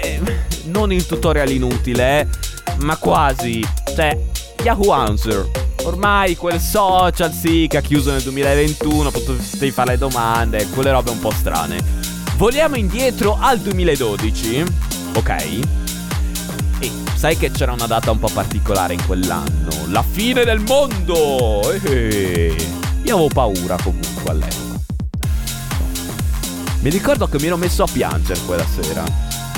Eh, 0.00 0.20
non 0.64 0.92
il 0.92 1.06
tutorial 1.06 1.50
inutile, 1.50 2.20
eh, 2.20 2.26
ma 2.78 2.96
quasi. 2.96 3.64
Cioè, 3.94 4.18
Yahoo 4.62 4.90
Answer. 4.90 5.61
Ormai 5.84 6.36
quel 6.36 6.60
social 6.60 7.32
sì 7.32 7.66
che 7.68 7.78
ha 7.78 7.80
chiuso 7.80 8.12
nel 8.12 8.22
2021, 8.22 9.10
potevi 9.10 9.70
fare 9.72 9.92
le 9.92 9.98
domande, 9.98 10.66
quelle 10.68 10.92
robe 10.92 11.10
un 11.10 11.18
po' 11.18 11.32
strane. 11.32 11.78
Vogliamo 12.36 12.76
indietro 12.76 13.36
al 13.40 13.58
2012, 13.58 14.64
ok? 15.14 15.30
E 16.78 16.90
sai 17.14 17.36
che 17.36 17.50
c'era 17.50 17.72
una 17.72 17.86
data 17.86 18.12
un 18.12 18.20
po' 18.20 18.30
particolare 18.32 18.94
in 18.94 19.04
quell'anno, 19.04 19.70
la 19.88 20.04
fine 20.08 20.44
del 20.44 20.60
mondo! 20.60 21.68
Eh, 21.72 22.54
io 23.02 23.14
avevo 23.14 23.28
paura 23.28 23.76
comunque 23.82 24.30
all'epoca. 24.30 24.80
Mi 26.80 26.90
ricordo 26.90 27.28
che 27.28 27.38
mi 27.40 27.46
ero 27.46 27.56
messo 27.56 27.82
a 27.82 27.88
piangere 27.90 28.40
quella 28.46 28.66
sera. 28.66 29.04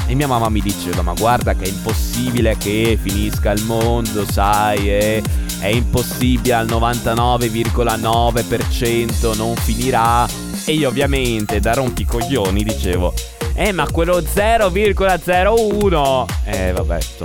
E 0.06 0.14
mia 0.14 0.26
mamma 0.26 0.50
mi 0.50 0.60
diceva, 0.60 1.00
ma 1.00 1.14
guarda 1.14 1.54
che 1.54 1.64
è 1.64 1.68
impossibile 1.68 2.56
che 2.58 2.98
finisca 3.00 3.50
il 3.52 3.62
mondo, 3.64 4.26
sai, 4.30 4.90
eh? 4.90 5.22
È 5.64 5.68
impossibile 5.68 6.52
al 6.52 6.66
99,9% 6.66 9.34
non 9.34 9.56
finirà. 9.56 10.28
E 10.66 10.72
io 10.72 10.88
ovviamente 10.88 11.58
da 11.58 11.72
rompicoglioni 11.72 12.62
dicevo, 12.62 13.14
eh 13.54 13.72
ma 13.72 13.90
quello 13.90 14.18
0,01... 14.18 16.26
Eh 16.44 16.72
vabbè, 16.72 17.00
sto... 17.00 17.24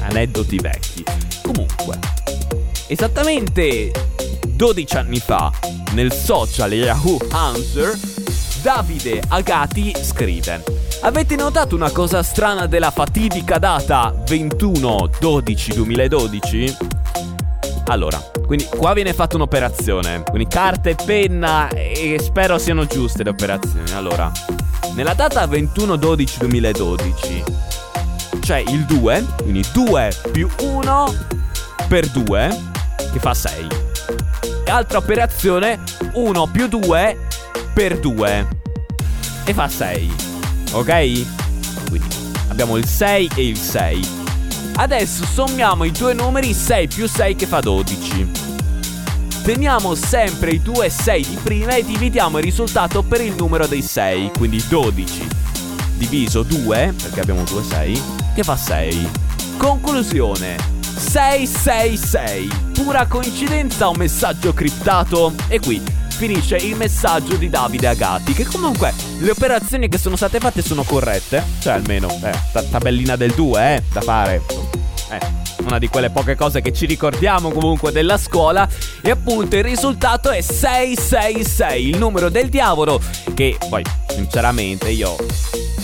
aneddoti 0.00 0.56
vecchi. 0.56 1.04
Comunque, 1.42 1.96
esattamente 2.88 3.92
12 4.48 4.96
anni 4.96 5.20
fa, 5.20 5.52
nel 5.92 6.12
social 6.12 6.72
Yahoo 6.72 7.18
Answer, 7.30 7.96
Davide 8.62 9.22
Agati 9.28 9.94
scrive 10.02 10.60
Avete 11.02 11.36
notato 11.36 11.76
una 11.76 11.90
cosa 11.90 12.24
strana 12.24 12.66
della 12.66 12.90
fatidica 12.90 13.58
data 13.58 14.12
21-12-2012? 14.26 16.93
Allora, 17.86 18.18
quindi 18.46 18.66
qua 18.66 18.94
viene 18.94 19.12
fatta 19.12 19.36
un'operazione 19.36 20.22
Quindi 20.22 20.46
carta 20.48 20.88
e 20.88 20.96
penna 21.04 21.68
e 21.68 22.18
spero 22.20 22.56
siano 22.58 22.86
giuste 22.86 23.22
le 23.22 23.28
operazioni 23.30 23.92
Allora, 23.92 24.32
nella 24.94 25.14
data 25.14 25.46
21-12-2012 25.46 28.40
C'è 28.40 28.58
il 28.58 28.84
2, 28.84 29.24
quindi 29.42 29.64
2 29.72 30.16
più 30.32 30.48
1 30.60 31.14
per 31.88 32.08
2 32.08 32.60
Che 33.12 33.18
fa 33.18 33.34
6 33.34 33.66
E 34.64 34.70
altra 34.70 34.98
operazione 34.98 35.80
1 36.14 36.46
più 36.48 36.68
2 36.68 37.18
per 37.74 37.98
2 37.98 38.62
e 39.44 39.52
fa 39.52 39.68
6. 39.68 40.12
Ok? 40.72 41.88
Quindi 41.88 42.08
abbiamo 42.48 42.76
il 42.76 42.86
6 42.86 43.30
e 43.34 43.46
il 43.46 43.58
6. 43.58 44.23
Adesso 44.76 45.24
sommiamo 45.24 45.84
i 45.84 45.92
due 45.92 46.14
numeri 46.14 46.52
6 46.52 46.88
più 46.88 47.06
6 47.06 47.36
che 47.36 47.46
fa 47.46 47.60
12. 47.60 48.30
Teniamo 49.42 49.94
sempre 49.94 50.50
i 50.50 50.62
due 50.62 50.90
6 50.90 51.26
di 51.26 51.38
prima 51.42 51.74
e 51.74 51.84
dividiamo 51.84 52.38
il 52.38 52.44
risultato 52.44 53.02
per 53.02 53.20
il 53.20 53.34
numero 53.36 53.66
dei 53.66 53.82
6, 53.82 54.32
quindi 54.36 54.62
12 54.68 55.42
diviso 55.96 56.42
2, 56.42 56.94
perché 57.00 57.20
abbiamo 57.20 57.44
2 57.44 57.62
6, 57.62 58.02
che 58.34 58.42
fa 58.42 58.56
6. 58.56 59.10
Conclusione 59.56 60.56
666. 60.80 62.48
Pura 62.72 63.06
coincidenza 63.06 63.88
o 63.88 63.94
messaggio 63.94 64.52
criptato? 64.52 65.32
E 65.48 65.60
qui 65.60 65.82
finisce 66.14 66.56
il 66.56 66.76
messaggio 66.76 67.36
di 67.36 67.48
Davide 67.48 67.88
Agati. 67.88 68.32
Che 68.32 68.44
comunque 68.44 68.92
le 69.18 69.30
operazioni 69.30 69.88
che 69.88 69.98
sono 69.98 70.16
state 70.16 70.38
fatte 70.38 70.62
sono 70.62 70.82
corrette. 70.84 71.42
Cioè, 71.60 71.74
almeno, 71.74 72.08
eh, 72.22 72.68
tabellina 72.70 73.16
del 73.16 73.32
2, 73.32 73.74
eh, 73.74 73.82
da 73.92 74.00
fare. 74.00 74.42
Eh. 75.10 75.42
Una 75.64 75.78
di 75.78 75.88
quelle 75.88 76.10
poche 76.10 76.36
cose 76.36 76.60
che 76.60 76.72
ci 76.72 76.86
ricordiamo 76.86 77.50
comunque 77.50 77.90
della 77.90 78.16
scuola. 78.16 78.68
E 79.02 79.10
appunto 79.10 79.56
il 79.56 79.64
risultato 79.64 80.30
è 80.30 80.40
666, 80.40 81.88
il 81.88 81.98
numero 81.98 82.28
del 82.28 82.48
diavolo. 82.48 83.00
Che 83.34 83.56
poi, 83.68 83.82
sinceramente, 84.08 84.90
io 84.90 85.16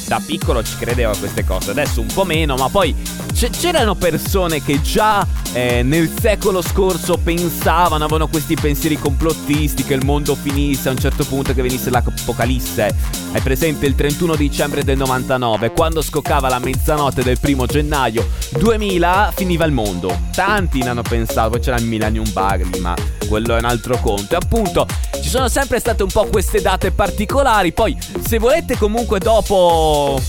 da 0.06 0.20
piccolo 0.24 0.62
ci 0.64 0.76
credevo 0.76 1.12
a 1.12 1.16
queste 1.16 1.44
cose, 1.44 1.70
adesso 1.70 2.00
un 2.00 2.08
po' 2.12 2.24
meno, 2.24 2.56
ma 2.56 2.68
poi 2.68 2.94
c- 3.32 3.50
c'erano 3.50 3.94
persone 3.94 4.60
che 4.60 4.80
già 4.80 5.24
eh, 5.52 5.82
nel 5.82 6.10
secolo 6.20 6.62
scorso 6.62 7.18
pensavano, 7.18 8.04
avevano 8.04 8.28
questi 8.28 8.54
pensieri 8.54 8.96
complottisti 8.96 9.84
che 9.84 9.94
il 9.94 10.04
mondo 10.04 10.34
finisse 10.34 10.88
a 10.88 10.92
un 10.92 10.98
certo 10.98 11.24
punto 11.24 11.52
che 11.52 11.62
venisse 11.62 11.90
l'apocalisse. 11.90 12.94
Hai 13.32 13.40
presente 13.40 13.86
il 13.86 13.94
31 13.94 14.36
dicembre 14.36 14.84
del 14.84 14.96
99, 14.96 15.72
quando 15.72 16.02
scoccava 16.02 16.48
la 16.48 16.58
mezzanotte 16.58 17.22
del 17.22 17.38
primo 17.38 17.66
gennaio 17.66 18.28
2000 18.58 19.32
finiva 19.34 19.64
il 19.64 19.72
mondo. 19.72 20.28
Tanti 20.32 20.82
ne 20.82 20.90
hanno 20.90 21.02
pensato, 21.02 21.50
poi 21.50 21.60
c'era 21.60 21.78
il 21.78 21.84
Millennium 21.84 22.30
Bug, 22.32 22.76
ma 22.76 22.94
quello 23.28 23.56
è 23.56 23.58
un 23.58 23.64
altro 23.64 23.98
conto. 24.00 24.34
E 24.34 24.38
appunto 24.40 24.86
ci 25.20 25.28
sono 25.28 25.48
sempre 25.48 25.80
state 25.80 26.02
un 26.02 26.10
po' 26.10 26.26
queste 26.26 26.60
date 26.60 26.92
particolari, 26.92 27.72
poi 27.72 27.96
se 28.24 28.38
volete 28.38 28.76
comunque 28.76 29.18
dopo 29.18 30.20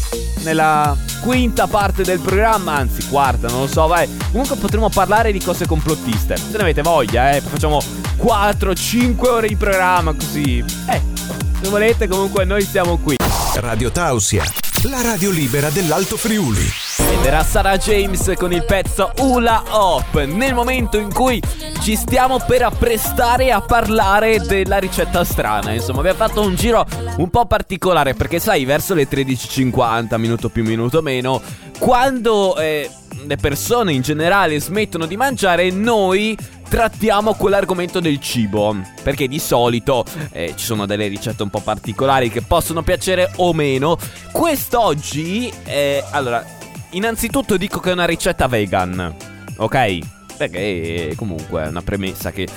nella 0.44 0.98
quinta 1.22 1.68
parte 1.68 2.04
del 2.04 2.20
programma, 2.20 2.74
anzi 2.74 3.08
quarta, 3.08 3.48
non 3.48 3.62
lo 3.62 3.68
so, 3.68 3.88
vai. 3.88 4.10
Comunque 4.32 4.58
potremo 4.58 4.90
parlare 4.90 5.32
di 5.32 5.40
cose 5.40 5.66
complottiste. 5.66 6.36
Se 6.36 6.58
ne 6.58 6.64
avete 6.64 6.82
voglia, 6.82 7.32
eh, 7.32 7.42
facciamo 7.42 7.80
4-5 8.18 9.28
ore 9.30 9.48
di 9.48 9.56
programma 9.56 10.14
così. 10.14 10.58
Eh, 10.88 11.02
se 11.62 11.70
volete 11.70 12.08
comunque 12.08 12.44
noi 12.44 12.64
siamo 12.64 12.98
qui. 12.98 13.16
Radio 13.56 13.92
Tausia, 13.92 14.44
la 14.84 15.02
radio 15.02 15.30
libera 15.30 15.70
dell'Alto 15.70 16.18
Friuli. 16.18 16.91
Era 17.24 17.44
Sarah 17.44 17.78
James 17.78 18.34
con 18.36 18.52
il 18.52 18.66
pezzo 18.66 19.12
Hula 19.20 19.64
Hop 19.70 20.24
Nel 20.24 20.56
momento 20.56 20.98
in 20.98 21.14
cui 21.14 21.40
ci 21.82 21.96
stiamo 21.96 22.40
per 22.40 22.64
apprestare 22.64 23.52
a 23.52 23.62
parlare 23.62 24.40
della 24.40 24.80
ricetta 24.80 25.24
strana 25.24 25.72
Insomma 25.72 26.00
abbiamo 26.00 26.18
fatto 26.18 26.42
un 26.42 26.56
giro 26.56 26.84
un 27.18 27.30
po' 27.30 27.46
particolare 27.46 28.16
Perché 28.16 28.40
sai 28.40 28.66
verso 28.66 28.96
le 28.96 29.08
13.50 29.08 30.18
minuto 30.18 30.50
più 30.50 30.64
minuto 30.64 31.04
meno 31.04 31.40
Quando 31.78 32.58
eh, 32.58 32.90
le 33.26 33.36
persone 33.38 33.94
in 33.94 34.02
generale 34.02 34.60
smettono 34.60 35.06
di 35.06 35.16
mangiare 35.16 35.70
Noi 35.70 36.36
trattiamo 36.68 37.34
quell'argomento 37.34 38.00
del 38.00 38.22
cibo. 38.22 38.74
Perché 39.04 39.28
di 39.28 39.40
solito 39.40 40.06
eh, 40.32 40.54
ci 40.56 40.64
sono 40.64 40.86
delle 40.86 41.08
ricette 41.08 41.44
un 41.44 41.50
po' 41.50 41.60
particolari 41.60 42.30
che 42.30 42.42
possono 42.42 42.82
piacere 42.82 43.30
o 43.36 43.52
meno. 43.52 43.98
Quest'oggi, 44.32 45.52
eh, 45.66 46.02
allora, 46.12 46.60
innanzitutto 46.92 47.58
dico 47.58 47.80
che 47.80 47.90
è 47.90 47.94
una 47.94 48.06
ricetta 48.06 48.48
vegan. 48.48 49.16
Ok? 49.58 50.00
Perché 50.38 51.14
comunque 51.16 51.64
è 51.64 51.68
una 51.68 51.82
premessa 51.82 52.32
che 52.32 52.48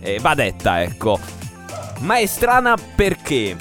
eh, 0.00 0.18
va 0.20 0.34
detta, 0.34 0.82
ecco. 0.82 1.18
Ma 2.00 2.16
è 2.18 2.26
strana 2.26 2.76
perché 2.94 3.56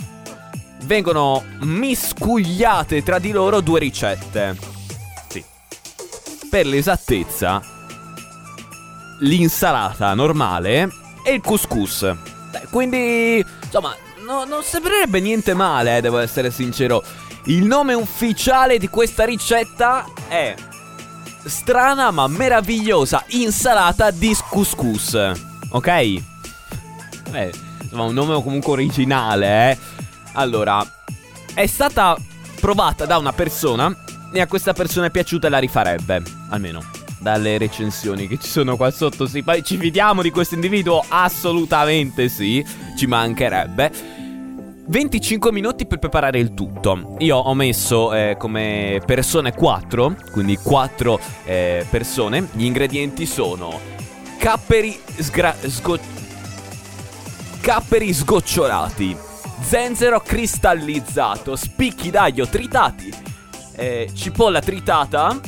vengono 0.84 1.44
miscugliate 1.62 3.04
tra 3.04 3.20
di 3.20 3.32
loro 3.32 3.62
due 3.62 3.80
ricette. 3.80 4.58
Sì. 5.28 5.44
Per 6.50 6.66
l'esattezza, 6.66 7.62
l'insalata 9.20 10.14
normale 10.14 10.90
e 11.24 11.34
il 11.34 11.42
couscous. 11.42 12.14
Quindi, 12.70 13.44
insomma, 13.64 13.96
no, 14.26 14.44
non 14.46 14.64
sembrerebbe 14.64 15.20
niente 15.20 15.54
male, 15.54 15.98
eh, 15.98 16.02
devo 16.02 16.20
essere 16.20 16.52
sincero. 16.52 17.04
Il 17.46 17.66
nome 17.66 17.94
ufficiale 17.94 18.78
di 18.78 18.88
questa 18.88 19.26
ricetta 19.26 20.06
è 20.30 20.56
strana 21.44 22.10
ma 22.12 22.28
meravigliosa 22.28 23.26
insalata 23.32 24.12
di 24.12 24.34
couscous. 24.50 25.32
Ok? 25.72 26.22
Beh, 27.30 27.52
insomma, 27.82 28.04
un 28.04 28.14
nome 28.14 28.42
comunque 28.42 28.72
originale, 28.72 29.72
eh. 29.72 29.78
Allora, 30.34 30.86
è 31.54 31.66
stata 31.66 32.16
provata 32.62 33.06
da 33.06 33.18
una 33.18 33.34
persona 33.34 33.94
e 34.32 34.40
a 34.40 34.48
questa 34.48 34.72
persona 34.72 35.08
è 35.08 35.12
piaciuta 35.12 35.48
e 35.48 35.50
la 35.50 35.60
rifarebbe, 35.60 36.24
almeno 36.50 36.82
dalle 37.20 37.58
recensioni 37.58 38.28
che 38.28 38.38
ci 38.38 38.48
sono 38.48 38.78
qua 38.78 38.90
sotto. 38.90 39.28
Sì, 39.28 39.44
poi 39.44 39.64
ci 39.64 39.78
fidiamo 39.78 40.22
di 40.22 40.32
questo 40.32 40.56
individuo? 40.56 41.04
Assolutamente 41.10 42.30
sì, 42.30 42.66
ci 42.96 43.06
mancherebbe. 43.06 44.23
25 44.86 45.52
minuti 45.52 45.86
per 45.86 46.00
preparare 46.00 46.40
il 46.40 46.54
tutto. 46.54 47.16
Io 47.20 47.38
ho 47.38 47.54
messo 47.54 48.14
eh, 48.14 48.36
come 48.38 49.02
persone 49.06 49.54
4, 49.54 50.16
quindi 50.32 50.58
4 50.58 51.20
eh, 51.46 51.86
persone. 51.90 52.50
Gli 52.52 52.66
ingredienti 52.66 53.26
sono 53.26 53.80
capperi 54.38 55.00
sgra- 55.20 55.56
sgo- 55.68 56.00
capperi 57.62 58.14
sgocciolati, 58.14 59.16
zenzero 59.62 60.20
cristallizzato, 60.20 61.56
spicchi 61.56 62.10
d'aglio 62.10 62.46
tritati, 62.48 63.10
eh, 63.76 64.12
cipolla 64.14 64.60
tritata, 64.60 65.40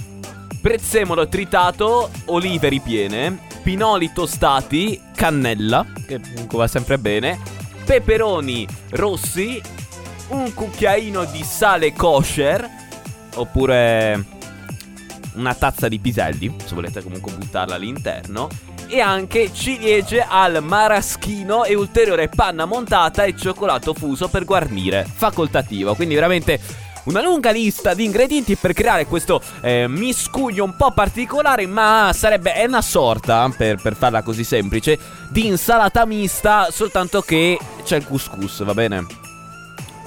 prezzemolo 0.62 1.28
tritato, 1.28 2.10
olive 2.28 2.70
ripiene, 2.70 3.38
pinoli 3.62 4.14
tostati, 4.14 5.02
cannella, 5.14 5.86
che 6.08 6.22
va 6.52 6.68
sempre 6.68 6.98
bene, 6.98 7.38
peperoni 7.86 8.68
rossi, 8.92 9.62
un 10.30 10.54
cucchiaino 10.54 11.26
di 11.26 11.44
sale 11.44 11.94
kosher, 11.94 12.68
oppure 13.36 14.26
una 15.36 15.54
tazza 15.54 15.88
di 15.88 16.00
piselli, 16.00 16.54
se 16.66 16.74
volete 16.74 17.04
comunque 17.04 17.32
buttarla 17.34 17.76
all'interno, 17.76 18.50
e 18.88 19.00
anche 19.00 19.52
ciliegie 19.54 20.26
al 20.28 20.64
maraschino 20.64 21.64
e 21.64 21.76
ulteriore 21.76 22.30
panna 22.30 22.66
montata 22.66 23.24
e 23.24 23.36
cioccolato 23.36 23.94
fuso 23.94 24.28
per 24.30 24.46
guarnire, 24.46 25.06
facoltativo, 25.12 25.96
quindi 25.96 26.16
veramente 26.16 26.60
una 27.06 27.22
lunga 27.22 27.52
lista 27.52 27.94
di 27.94 28.06
ingredienti 28.06 28.56
per 28.56 28.74
creare 28.74 29.06
questo 29.06 29.42
eh, 29.62 29.88
miscuglio 29.88 30.64
un 30.64 30.76
po' 30.76 30.92
particolare, 30.92 31.66
ma 31.66 32.12
sarebbe 32.14 32.54
è 32.54 32.66
una 32.66 32.82
sorta, 32.82 33.52
per, 33.56 33.82
per 33.82 33.96
farla 33.96 34.22
così 34.22 34.44
semplice, 34.44 34.98
di 35.30 35.48
insalata 35.48 36.06
mista, 36.06 36.70
soltanto 36.72 37.22
che 37.22 37.58
c'è 37.84 37.98
il 37.98 38.06
couscous, 38.06 38.64
va 38.64 38.74
bene? 38.74 39.06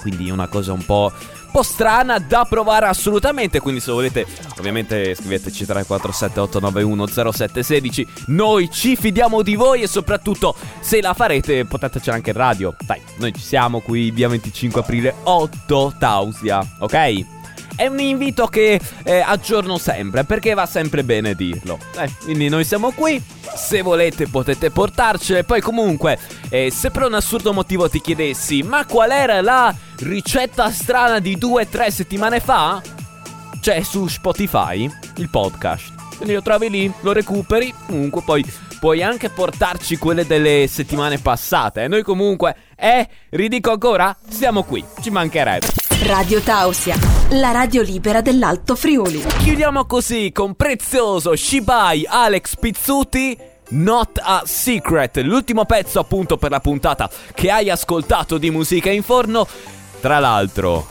Quindi 0.00 0.30
una 0.30 0.46
cosa 0.46 0.72
un 0.72 0.84
po' 0.84 1.12
po' 1.50 1.62
strana 1.62 2.18
da 2.18 2.46
provare 2.48 2.86
assolutamente. 2.86 3.60
Quindi, 3.60 3.80
se 3.80 3.92
volete, 3.92 4.26
ovviamente 4.58 5.14
scriveteci 5.14 5.64
347-891-0716. 5.64 8.06
Noi 8.26 8.68
ci 8.70 8.96
fidiamo 8.96 9.42
di 9.42 9.54
voi 9.54 9.82
e 9.82 9.86
soprattutto, 9.86 10.56
se 10.80 11.00
la 11.00 11.14
farete, 11.14 11.64
potetecela 11.64 12.16
anche 12.16 12.30
in 12.30 12.36
radio. 12.36 12.74
Dai, 12.84 13.00
noi 13.18 13.32
ci 13.32 13.42
siamo 13.42 13.78
qui 13.80 14.10
via 14.10 14.28
25 14.28 14.80
aprile 14.80 15.14
8 15.22 15.94
Tausia, 15.98 16.66
ok? 16.78 17.37
È 17.78 17.86
un 17.86 18.00
invito 18.00 18.48
che 18.48 18.80
eh, 19.04 19.20
aggiorno 19.20 19.78
sempre 19.78 20.24
perché 20.24 20.52
va 20.52 20.66
sempre 20.66 21.04
bene 21.04 21.36
dirlo. 21.36 21.78
Eh, 21.96 22.10
quindi 22.24 22.48
noi 22.48 22.64
siamo 22.64 22.90
qui. 22.90 23.22
Se 23.54 23.82
volete 23.82 24.26
potete 24.26 24.72
portarcele. 24.72 25.44
Poi 25.44 25.60
comunque, 25.60 26.18
eh, 26.48 26.72
se 26.72 26.90
per 26.90 27.04
un 27.04 27.14
assurdo 27.14 27.52
motivo 27.52 27.88
ti 27.88 28.00
chiedessi, 28.00 28.64
ma 28.64 28.84
qual 28.84 29.12
era 29.12 29.40
la 29.40 29.72
ricetta 30.00 30.72
strana 30.72 31.20
di 31.20 31.38
due 31.38 31.62
o 31.62 31.66
tre 31.68 31.92
settimane 31.92 32.40
fa? 32.40 32.82
C'è 33.60 33.80
su 33.82 34.08
Spotify 34.08 34.90
il 35.18 35.30
podcast. 35.30 36.16
Quindi 36.16 36.34
lo 36.34 36.42
trovi 36.42 36.68
lì, 36.70 36.92
lo 37.02 37.12
recuperi. 37.12 37.72
Comunque 37.86 38.22
poi 38.24 38.44
puoi 38.80 39.04
anche 39.04 39.30
portarci 39.30 39.98
quelle 39.98 40.26
delle 40.26 40.66
settimane 40.68 41.18
passate. 41.18 41.84
E 41.84 41.88
noi 41.88 42.02
comunque, 42.02 42.56
eh, 42.76 43.08
ridico 43.30 43.70
ancora, 43.70 44.16
siamo 44.28 44.64
qui, 44.64 44.84
ci 45.00 45.10
mancherebbe. 45.10 45.68
Radio 46.02 46.40
Tausia, 46.40 46.96
la 47.32 47.50
radio 47.52 47.82
libera 47.82 48.22
dell'Alto 48.22 48.74
Friuli. 48.74 49.20
Chiudiamo 49.20 49.84
così 49.84 50.30
con 50.32 50.54
prezioso 50.54 51.36
Shibai 51.36 52.06
Alex 52.08 52.56
Pizzuti. 52.56 53.36
Not 53.70 54.18
a 54.22 54.44
Secret, 54.46 55.18
l'ultimo 55.18 55.66
pezzo 55.66 56.00
appunto 56.00 56.38
per 56.38 56.50
la 56.50 56.60
puntata 56.60 57.10
che 57.34 57.50
hai 57.50 57.68
ascoltato 57.68 58.38
di 58.38 58.50
musica 58.50 58.90
in 58.90 59.02
forno. 59.02 59.46
Tra 60.00 60.18
l'altro, 60.20 60.86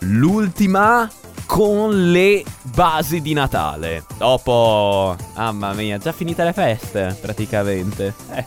l'ultima 0.00 1.10
con 1.46 2.10
le 2.10 2.44
basi 2.60 3.22
di 3.22 3.32
Natale. 3.32 4.04
Dopo, 4.18 5.16
mamma 5.36 5.72
mia, 5.72 5.96
già 5.96 6.12
finite 6.12 6.44
le 6.44 6.52
feste 6.52 7.16
praticamente. 7.18 8.14
Eh. 8.34 8.44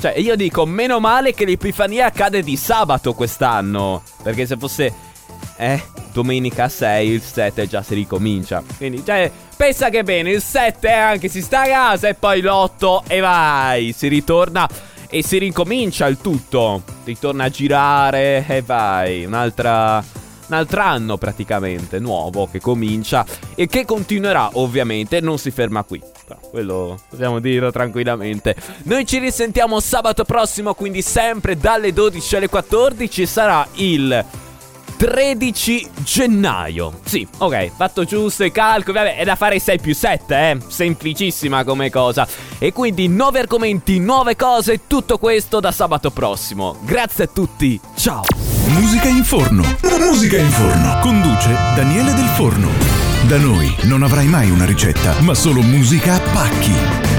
Cioè, 0.00 0.18
io 0.18 0.36
dico, 0.36 0.66
meno 0.66 1.00
male 1.00 1.32
che 1.32 1.44
l'Epifania 1.44 2.06
accade 2.06 2.42
di 2.42 2.56
sabato 2.56 3.14
quest'anno. 3.14 4.02
Perché 4.22 4.46
se 4.46 4.56
fosse, 4.56 4.92
eh, 5.58 5.82
domenica 6.12 6.68
6, 6.68 7.08
il 7.08 7.20
7 7.20 7.66
già 7.66 7.82
si 7.82 7.94
ricomincia. 7.94 8.62
Quindi, 8.76 9.04
cioè, 9.04 9.30
pensa 9.56 9.90
che 9.90 10.04
bene, 10.04 10.30
il 10.30 10.40
7 10.40 10.90
anche 10.90 11.28
si 11.28 11.42
sta 11.42 11.62
a 11.62 11.66
casa 11.66 12.08
e 12.08 12.14
poi 12.14 12.40
l'8 12.40 13.02
e 13.08 13.20
vai, 13.20 13.92
si 13.92 14.06
ritorna 14.06 14.68
e 15.10 15.22
si 15.22 15.38
ricomincia 15.38 16.06
il 16.06 16.18
tutto. 16.18 16.82
Ritorna 17.04 17.44
a 17.44 17.48
girare 17.50 18.44
e 18.46 18.62
vai, 18.62 19.24
un'altra 19.24 20.16
un 20.48 20.54
altro 20.54 20.80
anno 20.80 21.18
praticamente 21.18 21.98
nuovo 21.98 22.48
che 22.50 22.58
comincia 22.58 23.24
e 23.54 23.66
che 23.66 23.84
continuerà 23.84 24.50
ovviamente, 24.54 25.20
non 25.20 25.38
si 25.38 25.50
ferma 25.50 25.82
qui. 25.82 26.02
Quello 26.50 26.98
possiamo 27.08 27.38
dirlo 27.38 27.70
tranquillamente. 27.70 28.54
Noi 28.84 29.04
ci 29.04 29.18
risentiamo 29.18 29.80
sabato 29.80 30.24
prossimo, 30.24 30.72
quindi 30.74 31.02
sempre 31.02 31.56
dalle 31.56 31.92
12 31.92 32.36
alle 32.36 32.48
14 32.48 33.26
sarà 33.26 33.66
il 33.74 34.24
13 34.98 35.90
gennaio. 36.02 36.98
Sì, 37.04 37.24
ok, 37.38 37.70
fatto 37.76 38.04
giusto 38.04 38.42
i 38.42 38.50
calcoli. 38.50 38.98
È 39.16 39.22
da 39.22 39.36
fare 39.36 39.60
6 39.60 39.78
più 39.78 39.94
7, 39.94 40.34
eh. 40.34 40.58
Semplicissima 40.66 41.62
come 41.62 41.88
cosa. 41.88 42.26
E 42.58 42.72
quindi 42.72 43.06
nuovi 43.06 43.38
argomenti, 43.38 44.00
nuove 44.00 44.34
cose, 44.34 44.88
tutto 44.88 45.16
questo 45.18 45.60
da 45.60 45.70
sabato 45.70 46.10
prossimo. 46.10 46.78
Grazie 46.82 47.24
a 47.24 47.28
tutti, 47.28 47.80
ciao. 47.94 48.24
Musica 48.66 49.06
in 49.06 49.22
forno. 49.22 49.62
Musica 50.00 50.36
in 50.36 50.50
forno. 50.50 50.98
Conduce 51.00 51.48
Daniele 51.76 52.12
Del 52.14 52.28
Forno. 52.34 52.68
Da 53.28 53.38
noi 53.38 53.72
non 53.82 54.02
avrai 54.02 54.26
mai 54.26 54.50
una 54.50 54.64
ricetta, 54.64 55.14
ma 55.20 55.34
solo 55.34 55.62
musica 55.62 56.14
a 56.14 56.20
pacchi. 56.32 57.17